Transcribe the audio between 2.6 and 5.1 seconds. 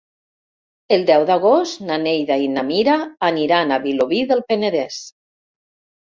Mira aniran a Vilobí del Penedès.